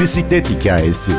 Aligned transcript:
Bisiklet 0.00 0.50
hikayesi. 0.50 1.12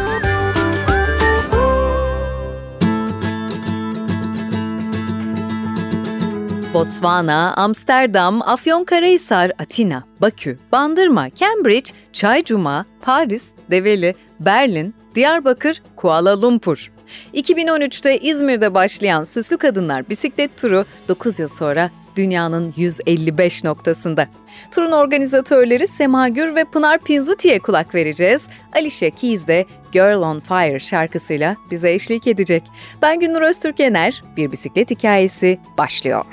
Botswana, 6.73 7.53
Amsterdam, 7.53 8.41
Afyonkarahisar, 8.41 9.51
Atina, 9.59 10.03
Bakü, 10.21 10.57
Bandırma, 10.71 11.29
Cambridge, 11.29 11.91
Çaycuma, 12.13 12.85
Paris, 13.01 13.51
Develi, 13.71 14.15
Berlin, 14.39 14.93
Diyarbakır, 15.15 15.81
Kuala 15.95 16.41
Lumpur. 16.41 16.91
2013'te 17.33 18.17
İzmir'de 18.17 18.73
başlayan 18.73 19.23
Süslü 19.23 19.57
Kadınlar 19.57 20.09
bisiklet 20.09 20.57
turu 20.57 20.85
9 21.07 21.39
yıl 21.39 21.49
sonra 21.49 21.89
dünyanın 22.19 22.73
155 22.77 23.63
noktasında. 23.63 24.27
Turun 24.71 24.91
organizatörleri 24.91 25.87
Sema 25.87 26.27
Gür 26.27 26.55
ve 26.55 26.63
Pınar 26.63 26.99
Pinzuti'ye 26.99 27.59
kulak 27.59 27.95
vereceğiz. 27.95 28.47
Alicia 28.75 29.09
Keys 29.09 29.47
de 29.47 29.65
Girl 29.91 30.21
on 30.21 30.39
Fire 30.39 30.79
şarkısıyla 30.79 31.55
bize 31.71 31.93
eşlik 31.93 32.27
edecek. 32.27 32.63
Ben 33.01 33.19
Günnur 33.19 33.41
Öztürk 33.41 33.79
Yener, 33.79 34.23
Bir 34.37 34.51
Bisiklet 34.51 34.91
Hikayesi 34.91 35.59
başlıyor. 35.77 36.25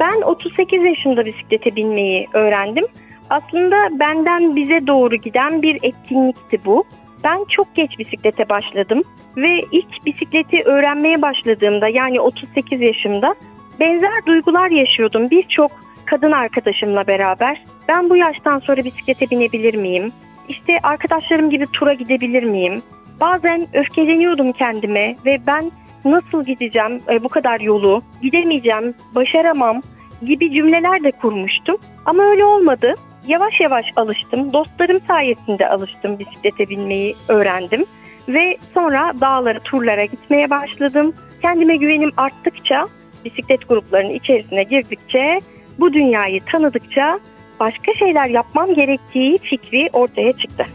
Ben 0.00 0.22
38 0.22 0.84
yaşında 0.84 1.24
bisiklete 1.24 1.76
binmeyi 1.76 2.28
öğrendim. 2.32 2.86
Aslında 3.30 4.00
benden 4.00 4.56
bize 4.56 4.86
doğru 4.86 5.16
giden 5.16 5.62
bir 5.62 5.78
etkinlikti 5.82 6.60
bu. 6.64 6.84
Ben 7.24 7.44
çok 7.48 7.74
geç 7.74 7.98
bisiklete 7.98 8.48
başladım 8.48 9.02
ve 9.36 9.64
ilk 9.72 10.06
bisikleti 10.06 10.62
öğrenmeye 10.62 11.22
başladığımda 11.22 11.88
yani 11.88 12.20
38 12.20 12.80
yaşımda 12.80 13.34
benzer 13.80 14.26
duygular 14.26 14.70
yaşıyordum 14.70 15.30
birçok 15.30 15.70
kadın 16.04 16.32
arkadaşımla 16.32 17.06
beraber. 17.06 17.64
Ben 17.88 18.10
bu 18.10 18.16
yaştan 18.16 18.58
sonra 18.58 18.84
bisiklete 18.84 19.30
binebilir 19.30 19.74
miyim? 19.74 20.12
İşte 20.48 20.78
arkadaşlarım 20.82 21.50
gibi 21.50 21.66
tura 21.66 21.94
gidebilir 21.94 22.42
miyim? 22.42 22.82
Bazen 23.20 23.66
öfkeleniyordum 23.72 24.52
kendime 24.52 25.16
ve 25.24 25.40
ben 25.46 25.72
nasıl 26.04 26.44
gideceğim 26.44 27.02
e, 27.08 27.24
bu 27.24 27.28
kadar 27.28 27.60
yolu, 27.60 28.02
gidemeyeceğim, 28.22 28.94
başaramam 29.14 29.82
gibi 30.26 30.54
cümleler 30.54 31.04
de 31.04 31.10
kurmuştum. 31.12 31.76
Ama 32.06 32.22
öyle 32.22 32.44
olmadı. 32.44 32.94
Yavaş 33.26 33.60
yavaş 33.60 33.86
alıştım. 33.96 34.52
Dostlarım 34.52 35.00
sayesinde 35.00 35.68
alıştım 35.68 36.18
bisiklete 36.18 36.68
binmeyi 36.68 37.14
öğrendim. 37.28 37.84
Ve 38.28 38.56
sonra 38.74 39.12
dağlara, 39.20 39.58
turlara 39.58 40.04
gitmeye 40.04 40.50
başladım. 40.50 41.14
Kendime 41.42 41.76
güvenim 41.76 42.12
arttıkça, 42.16 42.86
bisiklet 43.24 43.68
gruplarının 43.68 44.14
içerisine 44.14 44.62
girdikçe, 44.62 45.40
bu 45.78 45.92
dünyayı 45.92 46.40
tanıdıkça 46.52 47.20
başka 47.60 47.94
şeyler 47.94 48.28
yapmam 48.28 48.74
gerektiği 48.74 49.38
fikri 49.38 49.88
ortaya 49.92 50.32
çıktı. 50.32 50.66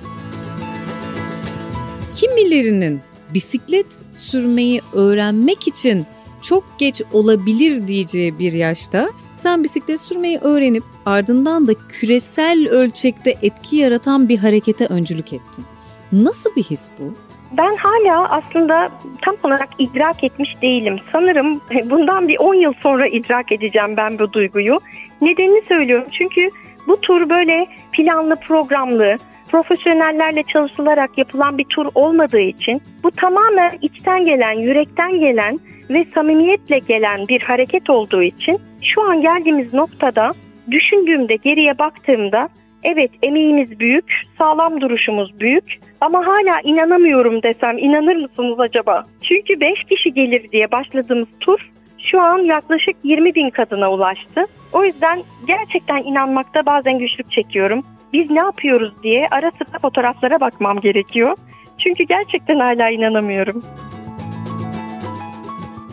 Kimilerinin 2.16 3.02
bisiklet 3.34 4.00
sürmeyi 4.10 4.82
öğrenmek 4.94 5.68
için 5.68 6.06
çok 6.42 6.64
geç 6.78 7.02
olabilir 7.14 7.88
diyeceği 7.88 8.40
bir 8.40 8.52
yaşta 8.52 9.10
sen 9.36 9.64
bisiklet 9.64 10.02
sürmeyi 10.02 10.38
öğrenip 10.38 10.84
ardından 11.06 11.68
da 11.68 11.74
küresel 11.90 12.68
ölçekte 12.70 13.36
etki 13.42 13.76
yaratan 13.76 14.30
bir 14.30 14.38
harekete 14.38 14.86
öncülük 14.86 15.34
ettin. 15.34 15.66
Nasıl 16.12 16.56
bir 16.56 16.64
his 16.64 16.88
bu? 17.00 17.29
Ben 17.52 17.76
hala 17.76 18.30
aslında 18.30 18.90
tam 19.22 19.36
olarak 19.44 19.70
idrak 19.80 20.24
etmiş 20.24 20.62
değilim. 20.62 21.00
Sanırım 21.12 21.62
bundan 21.90 22.28
bir 22.28 22.38
10 22.38 22.54
yıl 22.54 22.74
sonra 22.74 23.08
idrak 23.08 23.52
edeceğim 23.52 23.98
ben 23.98 24.20
bu 24.20 24.34
duyguyu. 24.34 24.80
Nedenini 25.22 25.62
söylüyorum 25.68 26.08
çünkü 26.12 26.50
bu 26.88 27.02
tur 27.02 27.30
böyle 27.30 27.68
planlı 27.92 28.36
programlı, 28.36 29.18
profesyonellerle 29.52 30.44
çalışılarak 30.44 31.18
yapılan 31.18 31.58
bir 31.58 31.64
tur 31.64 31.88
olmadığı 31.96 32.40
için 32.40 32.82
bu 33.04 33.12
tamamen 33.12 33.78
içten 33.82 34.26
gelen, 34.26 34.54
yürekten 34.54 35.20
gelen 35.20 35.60
ve 35.90 36.06
samimiyetle 36.16 36.80
gelen 36.80 37.28
bir 37.28 37.42
hareket 37.42 37.90
olduğu 37.90 38.24
için 38.24 38.60
şu 38.84 39.02
an 39.02 39.22
geldiğimiz 39.22 39.74
noktada 39.74 40.32
düşündüğümde 40.72 41.36
geriye 41.36 41.78
baktığımda 41.78 42.50
evet 42.84 43.12
emeğimiz 43.22 43.80
büyük, 43.80 44.14
sağlam 44.38 44.82
duruşumuz 44.82 45.40
büyük 45.40 45.80
ama 46.02 46.28
hala 46.28 46.62
inanamıyorum 46.64 47.44
desem 47.44 47.78
inanır 47.78 48.16
mısınız 48.16 48.60
acaba? 48.60 49.06
Çünkü 49.22 49.60
5 49.60 49.84
kişi 49.84 50.14
gelir 50.14 50.52
diye 50.52 50.72
başladığımız 50.72 51.28
tur 51.40 51.70
şu 51.98 52.22
an 52.22 52.38
yaklaşık 52.38 52.96
20 53.04 53.36
bin 53.36 53.50
kadına 53.50 53.92
ulaştı. 53.92 54.46
O 54.74 54.86
yüzden 54.86 55.20
gerçekten 55.48 56.04
inanmakta 56.04 56.66
bazen 56.66 57.00
güçlük 57.00 57.32
çekiyorum. 57.32 57.84
Biz 58.14 58.30
ne 58.32 58.40
yapıyoruz 58.40 58.94
diye 59.04 59.28
ara 59.32 59.52
sıra 59.52 59.80
fotoğraflara 59.82 60.40
bakmam 60.40 60.80
gerekiyor. 60.80 61.38
Çünkü 61.78 62.04
gerçekten 62.04 62.60
hala 62.60 62.90
inanamıyorum. 62.90 63.64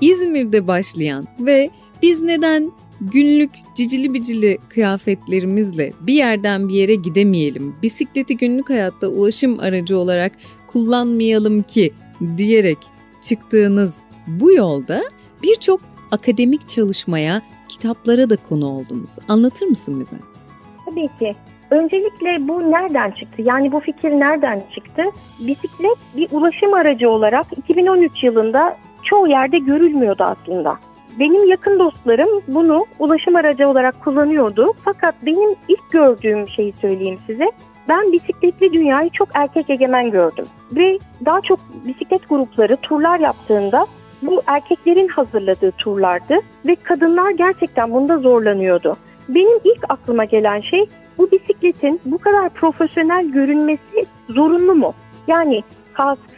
İzmir'de 0.00 0.66
başlayan 0.66 1.26
ve 1.40 1.70
biz 2.02 2.22
neden 2.22 2.70
günlük 3.00 3.50
cicili 3.74 4.14
bicili 4.14 4.58
kıyafetlerimizle 4.68 5.92
bir 6.00 6.14
yerden 6.14 6.68
bir 6.68 6.74
yere 6.74 6.94
gidemeyelim, 6.94 7.74
bisikleti 7.82 8.36
günlük 8.36 8.70
hayatta 8.70 9.08
ulaşım 9.08 9.60
aracı 9.60 9.98
olarak 9.98 10.32
kullanmayalım 10.66 11.62
ki 11.62 11.92
diyerek 12.36 12.78
çıktığınız 13.20 14.00
bu 14.26 14.52
yolda 14.52 15.02
birçok 15.42 15.80
akademik 16.10 16.68
çalışmaya, 16.68 17.42
kitaplara 17.68 18.30
da 18.30 18.36
konu 18.36 18.66
oldunuz. 18.66 19.10
Anlatır 19.28 19.66
mısın 19.66 20.00
bize? 20.00 20.16
Tabii 20.84 21.08
ki. 21.18 21.34
Öncelikle 21.70 22.48
bu 22.48 22.70
nereden 22.70 23.10
çıktı? 23.10 23.42
Yani 23.42 23.72
bu 23.72 23.80
fikir 23.80 24.10
nereden 24.10 24.62
çıktı? 24.74 25.02
Bisiklet 25.40 25.98
bir 26.16 26.28
ulaşım 26.30 26.74
aracı 26.74 27.10
olarak 27.10 27.46
2013 27.56 28.24
yılında 28.24 28.76
çoğu 29.02 29.28
yerde 29.28 29.58
görülmüyordu 29.58 30.22
aslında. 30.22 30.78
Benim 31.18 31.48
yakın 31.48 31.78
dostlarım 31.78 32.28
bunu 32.48 32.86
ulaşım 32.98 33.36
aracı 33.36 33.68
olarak 33.68 34.04
kullanıyordu. 34.04 34.72
Fakat 34.84 35.14
benim 35.22 35.50
ilk 35.68 35.90
gördüğüm 35.90 36.48
şeyi 36.48 36.74
söyleyeyim 36.80 37.18
size. 37.26 37.50
Ben 37.88 38.12
bisikletli 38.12 38.72
dünyayı 38.72 39.10
çok 39.10 39.28
erkek 39.34 39.70
egemen 39.70 40.10
gördüm. 40.10 40.46
Ve 40.72 40.98
daha 41.24 41.40
çok 41.40 41.58
bisiklet 41.86 42.28
grupları 42.28 42.76
turlar 42.76 43.20
yaptığında 43.20 43.86
bu 44.22 44.42
erkeklerin 44.46 45.08
hazırladığı 45.08 45.70
turlardı 45.70 46.38
ve 46.66 46.76
kadınlar 46.76 47.30
gerçekten 47.30 47.92
bunda 47.92 48.18
zorlanıyordu. 48.18 48.96
Benim 49.28 49.58
ilk 49.64 49.84
aklıma 49.88 50.24
gelen 50.24 50.60
şey 50.60 50.86
bu 51.18 51.30
bisikletin 51.30 52.00
bu 52.04 52.18
kadar 52.18 52.48
profesyonel 52.48 53.28
görünmesi 53.28 54.04
zorunlu 54.28 54.74
mu? 54.74 54.94
Yani 55.26 55.62
kask, 55.92 56.28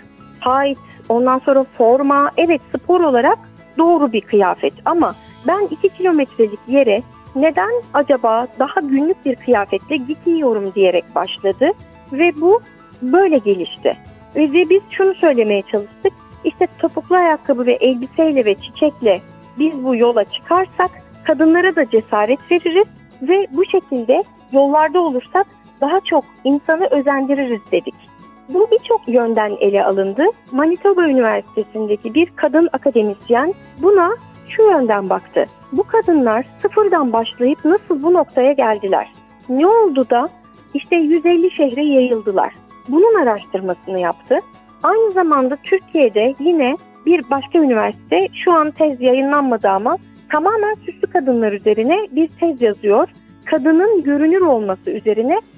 tight, 0.45 0.79
ondan 1.09 1.39
sonra 1.39 1.65
forma, 1.79 2.31
evet 2.37 2.61
spor 2.77 3.01
olarak 3.01 3.39
doğru 3.79 4.13
bir 4.13 4.21
kıyafet 4.21 4.73
ama 4.85 5.15
ben 5.47 5.69
2 5.71 5.89
kilometrelik 5.89 6.61
yere 6.69 7.03
neden 7.37 7.71
acaba 7.95 8.47
daha 8.59 8.81
günlük 8.81 9.25
bir 9.25 9.37
kıyafetle 9.37 9.97
gitmiyorum 9.97 10.73
diyerek 10.75 11.15
başladı 11.15 11.71
ve 12.13 12.41
bu 12.41 12.61
böyle 13.03 13.39
gelişti. 13.39 13.97
Ve 14.37 14.53
biz 14.53 14.83
şunu 14.91 15.15
söylemeye 15.15 15.63
çalıştık. 15.63 16.13
İşte 16.45 16.67
topuklu 16.79 17.17
ayakkabı 17.17 17.67
ve 17.67 17.73
elbiseyle 17.73 18.45
ve 18.45 18.55
çiçekle 18.55 19.21
biz 19.59 19.85
bu 19.85 19.97
yola 19.97 20.25
çıkarsak 20.25 20.91
kadınlara 21.25 21.77
da 21.77 21.91
cesaret 21.91 22.51
veririz 22.51 22.87
ve 23.23 23.47
bu 23.51 23.65
şekilde 23.65 24.25
yollarda 24.53 25.01
olursak 25.01 25.47
daha 25.81 26.01
çok 26.01 26.25
insanı 26.45 26.87
özendiririz 26.87 27.61
dedik. 27.73 28.08
Bu 28.49 28.69
birçok 28.71 29.09
yönden 29.09 29.57
ele 29.61 29.85
alındı. 29.85 30.25
Manitoba 30.53 31.09
Üniversitesi'ndeki 31.09 32.15
bir 32.15 32.29
kadın 32.37 32.69
akademisyen 32.73 33.55
buna 33.83 34.11
şu 34.49 34.63
yönden 34.63 35.11
baktı. 35.11 35.45
Bu 35.73 35.83
kadınlar 35.83 36.45
sıfırdan 36.63 37.13
başlayıp 37.13 37.65
nasıl 37.65 38.03
bu 38.03 38.13
noktaya 38.13 38.53
geldiler? 38.53 39.13
Ne 39.49 39.67
oldu 39.67 40.11
da 40.11 40.29
işte 40.75 40.97
150 40.97 41.51
şehre 41.51 41.85
yayıldılar? 41.85 42.55
Bunun 42.89 43.23
araştırmasını 43.23 44.01
yaptı. 44.01 44.39
Aynı 44.83 45.11
zamanda 45.11 45.57
Türkiye'de 45.63 46.35
yine 46.41 46.77
bir 47.07 47.31
başka 47.31 47.59
üniversite 47.59 48.29
şu 48.45 48.53
an 48.53 48.71
tez 48.71 49.01
yayınlanmadı 49.01 49.69
ama 49.69 49.99
tamamen 50.33 50.75
süslü 50.75 51.07
kadınlar 51.07 51.53
üzerine 51.53 51.97
bir 52.11 52.29
tez 52.29 52.63
yazıyor. 52.63 53.09
Kadının 53.45 54.03
görünür 54.03 54.41
olması 54.41 54.91
üzerine 54.91 55.41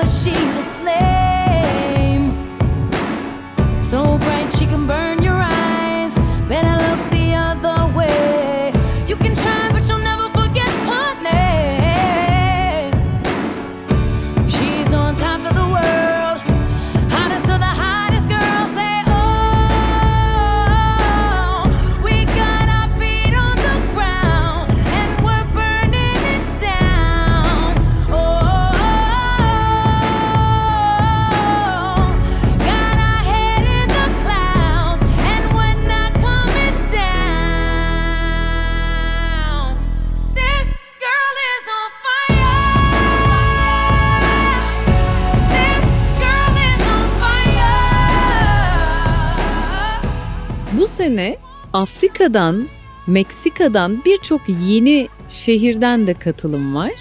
but 0.00 0.06
she's 0.06 0.56
a 0.56 0.66
flame. 0.78 2.30
So 3.82 4.16
bright 4.18 4.48
she 4.56 4.64
can 4.64 4.86
burn. 4.86 5.07
Sene 51.08 51.36
Afrika'dan, 51.72 52.68
Meksika'dan 53.06 54.04
birçok 54.04 54.40
yeni 54.48 55.08
şehirden 55.28 56.06
de 56.06 56.14
katılım 56.14 56.74
var. 56.74 56.92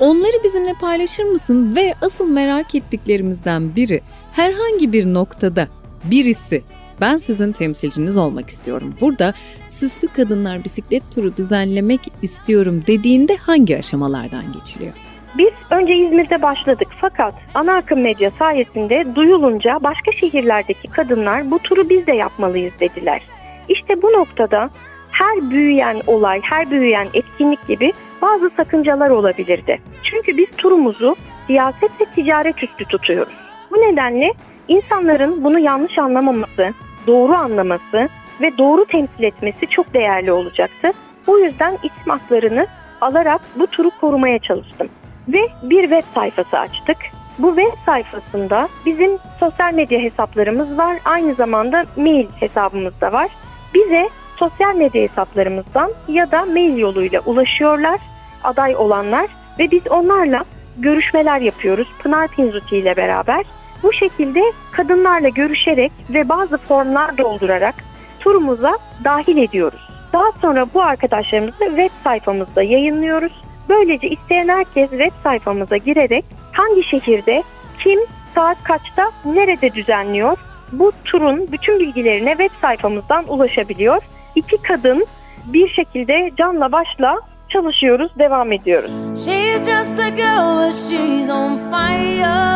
Onları 0.00 0.44
bizimle 0.44 0.74
paylaşır 0.74 1.24
mısın 1.24 1.76
ve 1.76 1.94
asıl 2.02 2.30
merak 2.30 2.74
ettiklerimizden 2.74 3.76
biri 3.76 4.00
herhangi 4.32 4.92
bir 4.92 5.06
noktada 5.06 5.68
birisi 6.04 6.62
ben 7.00 7.16
sizin 7.16 7.52
temsilciniz 7.52 8.18
olmak 8.18 8.48
istiyorum. 8.48 8.94
Burada 9.00 9.34
süslü 9.68 10.08
kadınlar 10.08 10.64
bisiklet 10.64 11.02
turu 11.14 11.36
düzenlemek 11.36 12.00
istiyorum 12.22 12.82
dediğinde 12.86 13.36
hangi 13.36 13.78
aşamalardan 13.78 14.52
geçiliyor? 14.52 14.92
Biz 15.38 15.52
önce 15.70 15.96
İzmir'de 15.96 16.42
başladık 16.42 16.88
fakat 17.00 17.34
ana 17.54 17.74
akım 17.74 18.00
medya 18.00 18.30
sayesinde 18.38 19.06
duyulunca 19.14 19.78
başka 19.82 20.12
şehirlerdeki 20.12 20.88
kadınlar 20.88 21.50
bu 21.50 21.58
turu 21.58 21.88
biz 21.88 22.06
de 22.06 22.12
yapmalıyız 22.12 22.72
dediler. 22.80 23.22
İşte 23.68 24.02
bu 24.02 24.12
noktada 24.12 24.70
her 25.10 25.50
büyüyen 25.50 26.02
olay, 26.06 26.40
her 26.42 26.70
büyüyen 26.70 27.08
etkinlik 27.14 27.68
gibi 27.68 27.92
bazı 28.22 28.50
sakıncalar 28.56 29.10
olabilirdi. 29.10 29.80
Çünkü 30.02 30.36
biz 30.36 30.50
turumuzu 30.56 31.16
siyaset 31.46 32.00
ve 32.00 32.04
ticaret 32.04 32.62
üstü 32.62 32.84
tutuyoruz. 32.84 33.34
Bu 33.70 33.76
nedenle 33.76 34.32
insanların 34.68 35.44
bunu 35.44 35.58
yanlış 35.58 35.98
anlamaması, 35.98 36.70
doğru 37.06 37.32
anlaması 37.32 38.08
ve 38.40 38.58
doğru 38.58 38.84
temsil 38.84 39.22
etmesi 39.22 39.66
çok 39.66 39.94
değerli 39.94 40.32
olacaktı. 40.32 40.90
Bu 41.26 41.38
yüzden 41.38 41.74
isim 41.82 42.12
haklarını 42.12 42.66
alarak 43.00 43.40
bu 43.56 43.66
turu 43.66 43.90
korumaya 44.00 44.38
çalıştım. 44.38 44.88
Ve 45.28 45.48
bir 45.62 45.82
web 45.82 46.02
sayfası 46.14 46.58
açtık. 46.58 46.96
Bu 47.38 47.56
web 47.56 47.78
sayfasında 47.86 48.68
bizim 48.86 49.18
sosyal 49.40 49.74
medya 49.74 50.00
hesaplarımız 50.00 50.78
var. 50.78 50.98
Aynı 51.04 51.34
zamanda 51.34 51.84
mail 51.96 52.26
hesabımız 52.40 53.00
da 53.00 53.12
var. 53.12 53.30
Bize 53.74 54.08
sosyal 54.36 54.76
medya 54.76 55.02
hesaplarımızdan 55.02 55.92
ya 56.08 56.30
da 56.30 56.44
mail 56.44 56.76
yoluyla 56.76 57.20
ulaşıyorlar 57.20 58.00
aday 58.44 58.76
olanlar 58.76 59.26
ve 59.58 59.70
biz 59.70 59.82
onlarla 59.90 60.44
görüşmeler 60.78 61.40
yapıyoruz 61.40 61.88
Pınar 62.02 62.28
Pinzuti 62.28 62.76
ile 62.76 62.96
beraber. 62.96 63.44
Bu 63.82 63.92
şekilde 63.92 64.42
kadınlarla 64.72 65.28
görüşerek 65.28 65.92
ve 66.10 66.28
bazı 66.28 66.58
formlar 66.58 67.18
doldurarak 67.18 67.74
turumuza 68.20 68.78
dahil 69.04 69.36
ediyoruz. 69.36 69.88
Daha 70.12 70.32
sonra 70.40 70.66
bu 70.74 70.82
arkadaşlarımızı 70.82 71.64
web 71.64 71.90
sayfamızda 72.04 72.62
yayınlıyoruz. 72.62 73.42
Böylece 73.68 74.08
isteyen 74.08 74.48
herkes 74.48 74.90
web 74.90 75.12
sayfamıza 75.22 75.76
girerek 75.76 76.24
hangi 76.52 76.84
şehirde, 76.84 77.42
kim, 77.78 78.00
saat 78.34 78.64
kaçta, 78.64 79.10
nerede 79.24 79.72
düzenliyor 79.72 80.38
bu 80.72 80.92
turun 81.04 81.52
bütün 81.52 81.78
bilgilerine 81.78 82.30
web 82.30 82.50
sayfamızdan 82.60 83.32
ulaşabiliyor. 83.32 84.02
İki 84.34 84.56
kadın 84.56 85.06
bir 85.46 85.68
şekilde 85.68 86.30
canla 86.38 86.72
başla 86.72 87.20
çalışıyoruz, 87.48 88.12
devam 88.18 88.52
ediyoruz. 88.52 88.90
She's 89.24 89.66
just 89.66 89.98
a 89.98 90.08
girl, 90.08 90.66
but 90.66 90.74
she's 90.74 91.30
on 91.30 91.56
fire. 91.70 92.52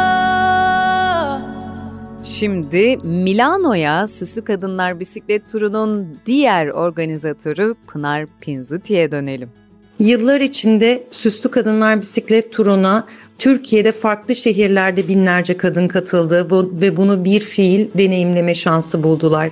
Şimdi 2.24 2.96
Milano'ya 3.02 4.06
Süslü 4.06 4.44
Kadınlar 4.44 5.00
Bisiklet 5.00 5.48
Turu'nun 5.52 6.18
diğer 6.26 6.68
organizatörü 6.68 7.74
Pınar 7.86 8.26
Pinzuti'ye 8.40 9.12
dönelim. 9.12 9.50
Yıllar 9.98 10.40
içinde 10.40 11.02
Süslü 11.10 11.50
Kadınlar 11.50 12.00
Bisiklet 12.00 12.52
Turu'na 12.52 13.06
Türkiye'de 13.38 13.92
farklı 13.92 14.36
şehirlerde 14.36 15.08
binlerce 15.08 15.56
kadın 15.56 15.88
katıldı 15.88 16.48
ve 16.80 16.96
bunu 16.96 17.24
bir 17.24 17.40
fiil 17.40 17.86
deneyimleme 17.98 18.54
şansı 18.54 19.02
buldular. 19.02 19.50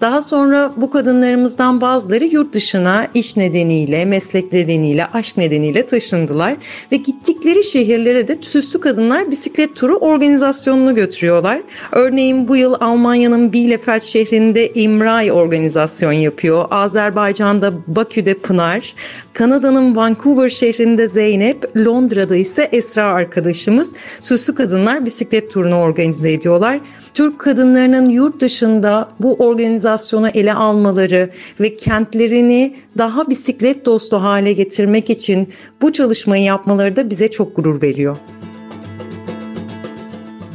Daha 0.00 0.22
sonra 0.22 0.72
bu 0.76 0.90
kadınlarımızdan 0.90 1.80
bazıları 1.80 2.24
yurt 2.24 2.54
dışına 2.54 3.08
iş 3.14 3.36
nedeniyle, 3.36 4.04
meslek 4.04 4.52
nedeniyle, 4.52 5.06
aşk 5.06 5.36
nedeniyle 5.36 5.86
taşındılar 5.86 6.56
ve 6.92 6.96
gittikleri 6.96 7.64
şehirlere 7.64 8.28
de 8.28 8.38
Süslü 8.42 8.80
Kadınlar 8.80 9.30
Bisiklet 9.30 9.76
Turu 9.76 9.96
organizasyonunu 9.96 10.94
götürüyorlar. 10.94 11.62
Örneğin 11.92 12.48
bu 12.48 12.56
yıl 12.56 12.74
Almanya'nın 12.80 13.52
Bielefeld 13.52 14.02
şehrinde 14.02 14.72
İmray 14.72 15.32
organizasyon 15.32 16.12
yapıyor. 16.12 16.64
Azerbaycan'da 16.70 17.72
Bakü'de 17.86 18.34
Pınar, 18.34 18.94
Kanada'nın 19.32 19.96
Vancouver 19.96 20.48
şehrinde 20.48 21.08
Zeynep, 21.08 21.76
Londra'da 21.76 22.36
ise 22.36 22.68
Esra 22.72 23.23
arkadaşımız 23.24 23.94
Süslü 24.22 24.54
Kadınlar 24.54 25.04
bisiklet 25.04 25.50
turunu 25.50 25.76
organize 25.76 26.32
ediyorlar. 26.32 26.80
Türk 27.14 27.38
kadınlarının 27.38 28.08
yurt 28.10 28.40
dışında 28.40 29.08
bu 29.20 29.34
organizasyonu 29.34 30.28
ele 30.28 30.54
almaları 30.54 31.30
ve 31.60 31.76
kentlerini 31.76 32.76
daha 32.98 33.28
bisiklet 33.28 33.86
dostu 33.86 34.16
hale 34.16 34.52
getirmek 34.52 35.10
için 35.10 35.48
bu 35.82 35.92
çalışmayı 35.92 36.42
yapmaları 36.44 36.96
da 36.96 37.10
bize 37.10 37.30
çok 37.30 37.56
gurur 37.56 37.82
veriyor. 37.82 38.16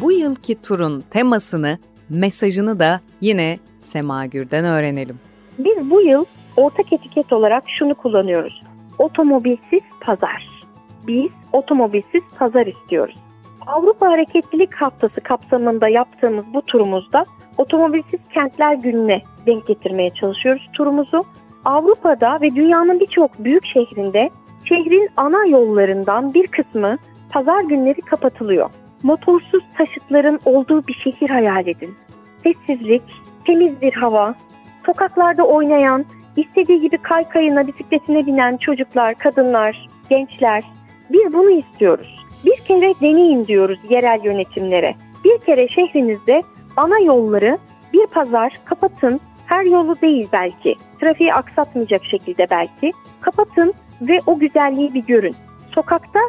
Bu 0.01 0.11
yılki 0.11 0.61
turun 0.61 1.03
temasını, 1.09 1.77
mesajını 2.09 2.79
da 2.79 3.01
yine 3.21 3.59
Sema 3.77 4.25
Gür'den 4.25 4.65
öğrenelim. 4.65 5.19
Biz 5.59 5.89
bu 5.89 6.01
yıl 6.01 6.25
ortak 6.57 6.93
etiket 6.93 7.33
olarak 7.33 7.63
şunu 7.67 7.95
kullanıyoruz. 7.95 8.63
Otomobilsiz 8.97 9.81
pazar 10.01 10.58
biz 11.09 11.31
otomobilsiz 11.53 12.23
pazar 12.39 12.65
istiyoruz. 12.65 13.15
Avrupa 13.67 14.07
Hareketlilik 14.07 14.73
Haftası 14.73 15.21
kapsamında 15.21 15.87
yaptığımız 15.87 16.45
bu 16.53 16.61
turumuzda 16.61 17.25
otomobilsiz 17.57 18.19
kentler 18.33 18.73
gününe 18.73 19.21
denk 19.45 19.67
getirmeye 19.67 20.09
çalışıyoruz 20.09 20.69
turumuzu. 20.73 21.23
Avrupa'da 21.65 22.41
ve 22.41 22.55
dünyanın 22.55 22.99
birçok 22.99 23.43
büyük 23.43 23.65
şehrinde 23.65 24.29
şehrin 24.65 25.09
ana 25.17 25.45
yollarından 25.45 26.33
bir 26.33 26.47
kısmı 26.47 26.97
pazar 27.29 27.63
günleri 27.63 28.01
kapatılıyor. 28.01 28.69
Motorsuz 29.03 29.63
taşıtların 29.77 30.39
olduğu 30.45 30.87
bir 30.87 30.93
şehir 30.93 31.29
hayal 31.29 31.67
edin. 31.67 31.95
Sessizlik, 32.43 33.03
temiz 33.45 33.81
bir 33.81 33.93
hava, 33.93 34.35
sokaklarda 34.85 35.43
oynayan, 35.43 36.05
istediği 36.35 36.81
gibi 36.81 36.97
kaykayına, 36.97 37.67
bisikletine 37.67 38.25
binen 38.25 38.57
çocuklar, 38.57 39.15
kadınlar, 39.15 39.89
gençler, 40.09 40.63
biz 41.09 41.33
bunu 41.33 41.51
istiyoruz. 41.51 42.25
Bir 42.45 42.57
kere 42.57 42.93
deneyin 43.01 43.45
diyoruz 43.45 43.79
yerel 43.89 44.19
yönetimlere. 44.23 44.95
Bir 45.25 45.37
kere 45.37 45.67
şehrinizde 45.67 46.43
ana 46.77 46.99
yolları 46.99 47.57
bir 47.93 48.07
pazar 48.07 48.59
kapatın. 48.65 49.19
Her 49.45 49.65
yolu 49.65 50.01
değil 50.01 50.27
belki. 50.33 50.75
Trafiği 50.99 51.33
aksatmayacak 51.33 52.05
şekilde 52.05 52.47
belki. 52.51 52.91
Kapatın 53.21 53.73
ve 54.01 54.19
o 54.25 54.39
güzelliği 54.39 54.93
bir 54.93 55.05
görün. 55.05 55.35
Sokakta 55.75 56.19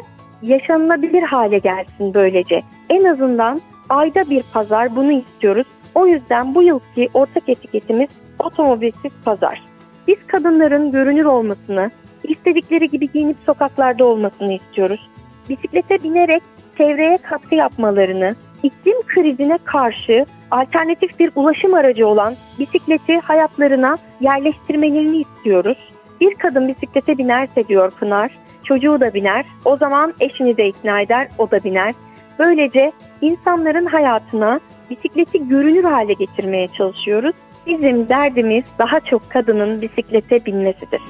yaşanılabilir 0.41 1.23
hale 1.23 1.57
gelsin 1.57 2.13
böylece. 2.13 2.61
En 2.89 3.03
azından 3.03 3.61
ayda 3.89 4.29
bir 4.29 4.43
pazar 4.53 4.95
bunu 4.95 5.11
istiyoruz. 5.11 5.67
O 5.95 6.07
yüzden 6.07 6.55
bu 6.55 6.63
yılki 6.63 7.09
ortak 7.13 7.49
etiketimiz 7.49 8.09
otomobilsiz 8.39 9.11
pazar. 9.25 9.61
Biz 10.07 10.17
kadınların 10.27 10.91
görünür 10.91 11.25
olmasını, 11.25 11.91
istedikleri 12.23 12.89
gibi 12.89 13.11
giyinip 13.11 13.37
sokaklarda 13.45 14.05
olmasını 14.05 14.53
istiyoruz. 14.53 15.09
Bisiklete 15.49 16.03
binerek 16.03 16.43
çevreye 16.77 17.17
katkı 17.17 17.55
yapmalarını, 17.55 18.35
iklim 18.63 19.01
krizine 19.07 19.57
karşı 19.63 20.25
alternatif 20.51 21.19
bir 21.19 21.31
ulaşım 21.35 21.73
aracı 21.73 22.07
olan 22.07 22.35
bisikleti 22.59 23.19
hayatlarına 23.19 23.97
yerleştirmelerini 24.21 25.17
istiyoruz. 25.17 25.77
Bir 26.21 26.35
kadın 26.35 26.67
bisiklete 26.67 27.17
binerse 27.17 27.67
diyor 27.67 27.91
Pınar, 27.91 28.31
çocuğu 28.63 28.99
da 28.99 29.13
biner, 29.13 29.45
o 29.65 29.77
zaman 29.77 30.13
eşini 30.19 30.57
de 30.57 30.67
ikna 30.67 31.01
eder, 31.01 31.27
o 31.37 31.51
da 31.51 31.63
biner. 31.63 31.93
Böylece 32.39 32.91
insanların 33.21 33.85
hayatına 33.85 34.59
bisikleti 34.89 35.47
görünür 35.47 35.83
hale 35.83 36.13
getirmeye 36.13 36.67
çalışıyoruz. 36.67 37.35
Bizim 37.67 38.09
derdimiz 38.09 38.63
daha 38.79 38.99
çok 38.99 39.29
kadının 39.29 39.81
bisiklete 39.81 40.45
binmesidir. 40.45 41.01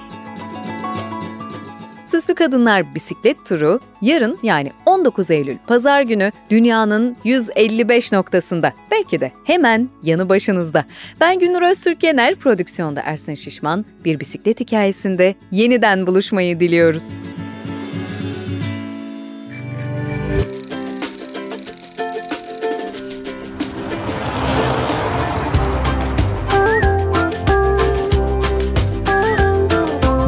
Süslü 2.12 2.36
Kadınlar 2.36 2.96
Bisiklet 2.96 3.46
Turu 3.46 3.80
yarın 4.02 4.40
yani 4.44 4.72
19 4.86 5.32
Eylül 5.32 5.58
Pazar 5.68 6.02
günü 6.02 6.32
dünyanın 6.50 7.18
155 7.24 8.12
noktasında. 8.12 8.74
Belki 8.92 9.22
de 9.22 9.32
hemen 9.44 9.90
yanı 10.04 10.30
başınızda. 10.30 10.86
Ben 11.22 11.40
Günür 11.40 11.62
Öztürk 11.62 12.04
Yener, 12.04 12.36
prodüksiyonda 12.36 13.02
Ersin 13.02 13.36
Şişman. 13.36 13.86
Bir 14.06 14.20
bisiklet 14.20 14.60
hikayesinde 14.60 15.36
yeniden 15.52 16.08
buluşmayı 16.08 16.60
diliyoruz. 16.60 17.22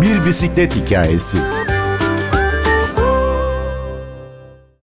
Bir 0.01 0.25
bisiklet 0.25 0.75
hikayesi. 0.75 1.62